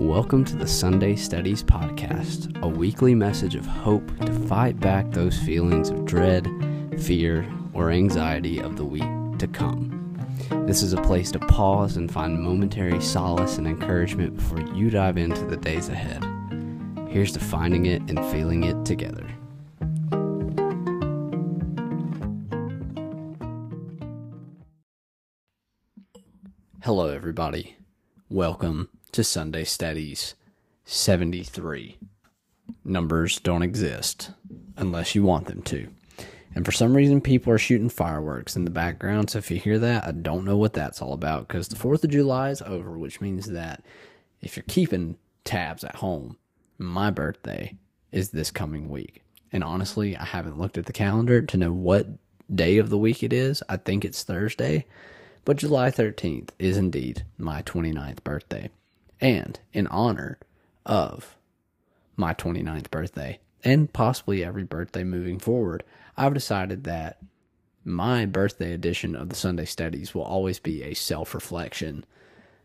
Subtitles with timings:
[0.00, 5.38] Welcome to the Sunday Steadies Podcast, a weekly message of hope to fight back those
[5.38, 6.48] feelings of dread,
[6.98, 9.02] fear, or anxiety of the week
[9.38, 10.16] to come.
[10.66, 15.18] This is a place to pause and find momentary solace and encouragement before you dive
[15.18, 16.24] into the days ahead.
[17.10, 19.28] Here's to finding it and feeling it together.
[26.82, 27.76] Hello, everybody.
[28.30, 30.34] Welcome to Sunday Steadies
[30.84, 31.98] 73.
[32.84, 34.30] Numbers don't exist
[34.76, 35.88] unless you want them to.
[36.54, 39.30] And for some reason, people are shooting fireworks in the background.
[39.30, 42.04] So if you hear that, I don't know what that's all about because the 4th
[42.04, 43.84] of July is over, which means that
[44.40, 46.36] if you're keeping tabs at home,
[46.78, 47.76] my birthday
[48.12, 49.22] is this coming week.
[49.52, 52.06] And honestly, I haven't looked at the calendar to know what
[52.52, 53.62] day of the week it is.
[53.68, 54.86] I think it's Thursday,
[55.44, 58.70] but July 13th is indeed my 29th birthday.
[59.20, 60.38] And in honor
[60.86, 61.36] of
[62.16, 65.84] my 29th birthday, and possibly every birthday moving forward,
[66.16, 67.18] I've decided that
[67.84, 72.04] my birthday edition of the Sunday Steadies will always be a self reflection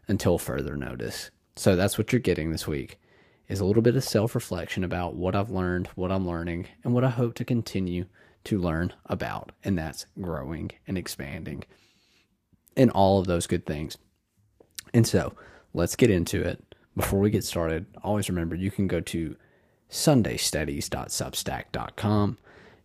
[0.07, 1.31] until further notice.
[1.55, 2.99] So that's what you're getting this week
[3.47, 6.93] is a little bit of self reflection about what I've learned, what I'm learning, and
[6.93, 8.05] what I hope to continue
[8.45, 9.52] to learn about.
[9.63, 11.63] And that's growing and expanding
[12.75, 13.97] and all of those good things.
[14.93, 15.33] And so
[15.75, 16.75] let's get into it.
[16.95, 19.35] Before we get started, always remember you can go to
[19.91, 22.37] sundaysteadies.substack.com.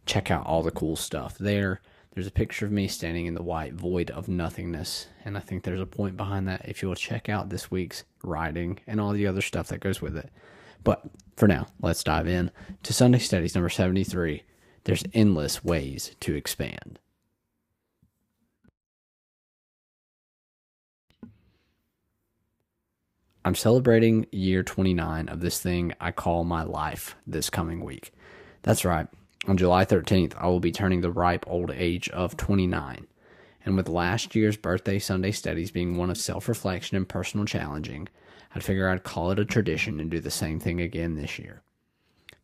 [0.07, 1.83] Check out all the cool stuff there.
[2.13, 5.63] There's a picture of me standing in the white void of nothingness, and I think
[5.63, 9.13] there's a point behind that if you will check out this week's writing and all
[9.13, 10.29] the other stuff that goes with it.
[10.83, 11.05] But
[11.37, 12.51] for now, let's dive in
[12.83, 14.43] to Sunday Steadies number 73.
[14.85, 16.99] There's endless ways to expand.
[23.43, 28.13] I'm celebrating year 29 of this thing I call my life this coming week.
[28.63, 29.07] That's right.
[29.49, 33.07] On July 13th, I will be turning the ripe old age of 29.
[33.65, 38.09] And with last year's birthday Sunday Steadies being one of self reflection and personal challenging,
[38.55, 41.63] I'd figure I'd call it a tradition and do the same thing again this year.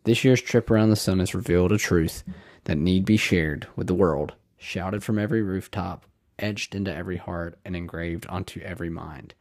[0.05, 2.25] This year's trip around the sun has revealed a truth
[2.65, 6.07] that need be shared with the world, shouted from every rooftop,
[6.39, 9.35] etched into every heart, and engraved onto every mind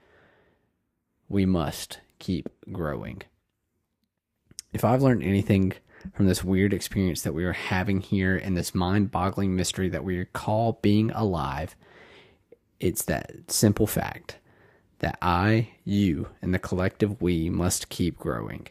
[1.29, 3.21] we must keep growing.
[4.73, 5.73] If I've learned anything
[6.13, 10.03] from this weird experience that we are having here and this mind boggling mystery that
[10.03, 11.75] we call being alive,
[12.79, 14.37] it's that simple fact
[14.99, 18.67] that I, you, and the collective we must keep growing.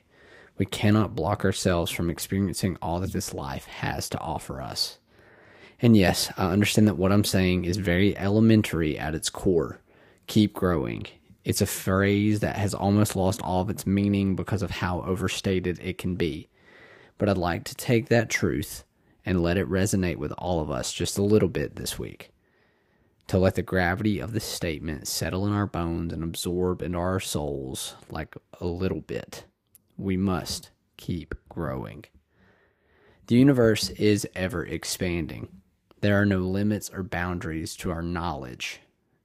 [0.57, 4.99] We cannot block ourselves from experiencing all that this life has to offer us.
[5.83, 9.81] And yes, I understand that what I'm saying is very elementary at its core.
[10.27, 11.07] Keep growing.
[11.45, 15.79] It's a phrase that has almost lost all of its meaning because of how overstated
[15.81, 16.49] it can be.
[17.19, 18.85] But I'd like to take that truth
[19.27, 22.31] and let it resonate with all of us just a little bit this week.
[23.29, 27.21] To let the gravity of the statement settle in our bones and absorb into our
[27.21, 29.45] souls like a little bit.
[29.97, 32.05] We must keep growing.
[33.27, 35.49] The universe is ever expanding.
[36.01, 38.81] There are no limits or boundaries to our knowledge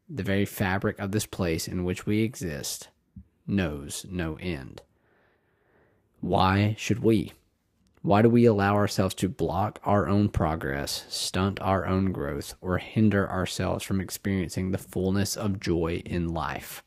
[0.10, 2.90] the very fabric of this place in which we exist
[3.46, 4.82] knows no end.
[6.20, 7.34] Why should we?
[8.02, 12.78] Why do we allow ourselves to block our own progress, stunt our own growth, or
[12.78, 16.82] hinder ourselves from experiencing the fullness of joy in life?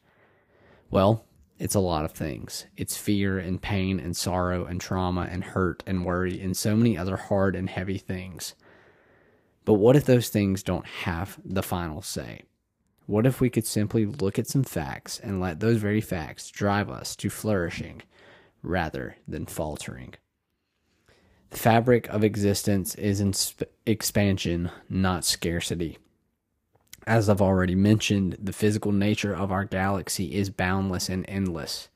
[0.91, 1.27] Well,
[1.59, 2.67] it's a lot of things.
[2.77, 6.97] It's fear and pain and sorrow and trauma and hurt and worry and so many
[6.99, 8.55] other hard and heavy things.
[9.65, 12.43] But what if those things don't have the final say?
[13.13, 16.89] What if we could simply look at some facts and let those very facts drive
[16.89, 18.01] us to flourishing
[18.63, 20.15] rather than faltering?
[21.51, 25.99] The fabric of existence is expansion, not scarcity.
[27.07, 31.91] As I've already mentioned, the physical nature of our galaxy is boundless and endless.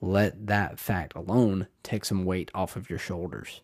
[0.00, 3.60] Let that fact alone take some weight off of your shoulders.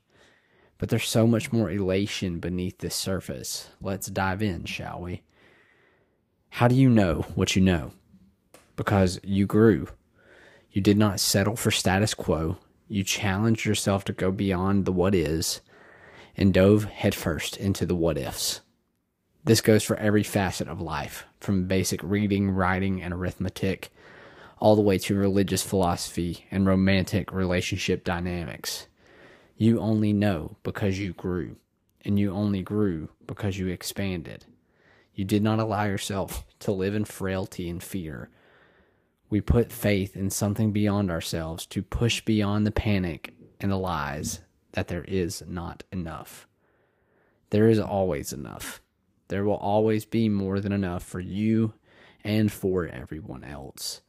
[0.76, 3.70] But there's so much more elation beneath this surface.
[3.80, 5.22] Let's dive in, shall we?
[6.50, 7.92] How do you know what you know?
[8.76, 9.88] Because you grew.
[10.70, 12.58] You did not settle for status quo.
[12.88, 15.60] You challenged yourself to go beyond the what is
[16.36, 18.60] and dove headfirst into the what ifs.
[19.44, 23.90] This goes for every facet of life, from basic reading, writing, and arithmetic,
[24.58, 28.86] all the way to religious philosophy and romantic relationship dynamics.
[29.56, 31.56] You only know because you grew,
[32.04, 34.44] and you only grew because you expanded.
[35.18, 38.30] You did not allow yourself to live in frailty and fear.
[39.28, 44.42] We put faith in something beyond ourselves to push beyond the panic and the lies
[44.74, 46.46] that there is not enough.
[47.50, 48.80] There is always enough.
[49.26, 51.72] There will always be more than enough for you
[52.22, 54.02] and for everyone else.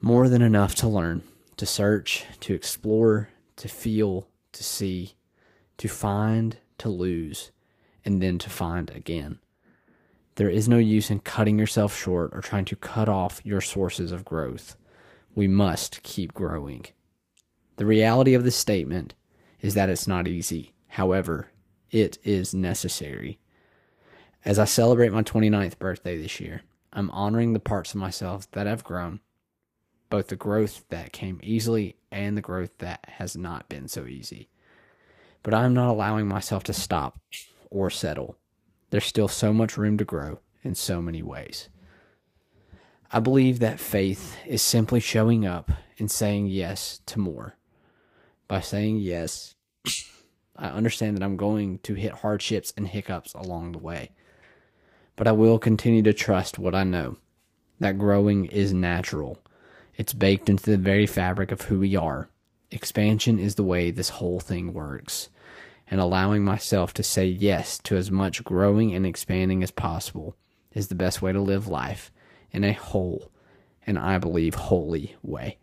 [0.00, 1.24] More than enough to learn,
[1.56, 5.14] to search, to explore, to feel, to see,
[5.78, 7.50] to find, to lose,
[8.04, 9.40] and then to find again.
[10.36, 14.12] There is no use in cutting yourself short or trying to cut off your sources
[14.12, 14.76] of growth.
[15.34, 16.86] We must keep growing.
[17.76, 19.14] The reality of this statement
[19.60, 20.72] is that it's not easy.
[20.88, 21.48] However,
[21.90, 23.38] it is necessary.
[24.44, 26.62] As I celebrate my 29th birthday this year,
[26.92, 29.20] I'm honoring the parts of myself that have grown,
[30.10, 34.48] both the growth that came easily and the growth that has not been so easy.
[35.42, 37.20] But I'm not allowing myself to stop
[37.70, 38.36] or settle.
[38.92, 41.70] There's still so much room to grow in so many ways.
[43.10, 47.56] I believe that faith is simply showing up and saying yes to more.
[48.48, 49.54] By saying yes,
[50.56, 54.10] I understand that I'm going to hit hardships and hiccups along the way.
[55.16, 57.16] But I will continue to trust what I know
[57.80, 59.38] that growing is natural.
[59.96, 62.28] It's baked into the very fabric of who we are.
[62.70, 65.30] Expansion is the way this whole thing works
[65.92, 70.34] and allowing myself to say yes to as much growing and expanding as possible
[70.72, 72.10] is the best way to live life
[72.50, 73.30] in a whole
[73.86, 75.58] and I believe holy way.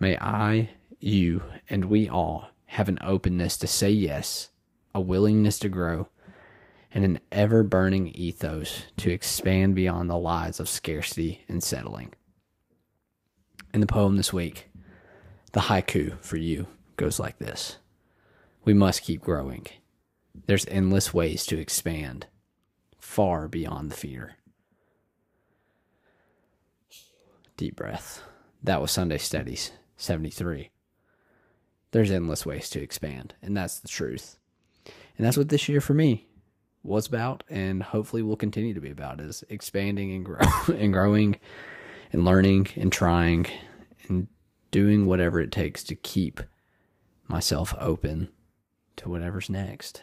[0.00, 4.50] May I, you, and we all have an openness to say yes,
[4.92, 6.08] a willingness to grow,
[6.92, 12.12] and an ever burning ethos to expand beyond the lies of scarcity and settling.
[13.72, 14.70] In the poem this week,
[15.52, 17.78] the haiku for you goes like this
[18.64, 19.66] we must keep growing.
[20.46, 22.26] There's endless ways to expand,
[22.98, 24.36] far beyond the fear.
[27.56, 28.22] Deep breath.
[28.62, 30.70] That was Sunday Steadies 73.
[31.92, 34.38] There's endless ways to expand, and that's the truth.
[35.16, 36.26] And that's what this year for me
[36.82, 40.38] was about, and hopefully will continue to be about is expanding and grow
[40.74, 41.38] and growing
[42.12, 43.46] and learning and trying
[44.08, 44.26] and
[44.70, 46.40] doing whatever it takes to keep
[47.28, 48.28] myself open
[48.96, 50.02] to whatever's next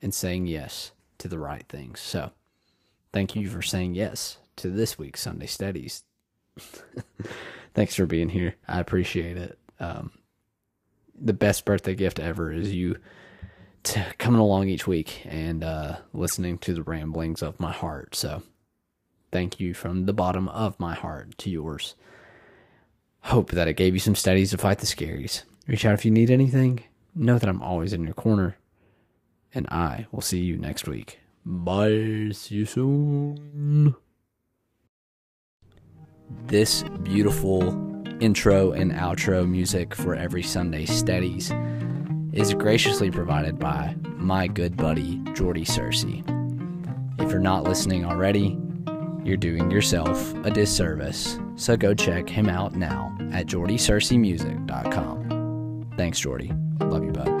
[0.00, 2.00] and saying yes to the right things.
[2.00, 2.30] So,
[3.12, 6.04] thank you for saying yes to this week's Sunday Steadies.
[7.74, 8.56] Thanks for being here.
[8.66, 9.58] I appreciate it.
[9.80, 10.12] Um,
[11.20, 12.96] the best birthday gift ever is you
[13.82, 18.14] t- coming along each week and uh, listening to the ramblings of my heart.
[18.14, 18.42] So,
[19.32, 21.94] thank you from the bottom of my heart to yours.
[23.22, 25.42] Hope that it gave you some steadies to fight the scaries.
[25.66, 26.82] Reach out if you need anything.
[27.14, 28.56] Know that I'm always in your corner.
[29.54, 31.20] And I will see you next week.
[31.44, 32.30] Bye.
[32.32, 33.94] See you soon.
[36.46, 37.68] This beautiful
[38.20, 41.52] intro and outro music for every Sunday Steadies
[42.32, 46.22] is graciously provided by my good buddy Jordy Cersei.
[47.20, 48.58] If you're not listening already,
[49.24, 55.90] you're doing yourself a disservice, so go check him out now at jordycerseimusic.com.
[55.96, 56.52] Thanks, Jordy.
[56.80, 57.37] Love you, bud.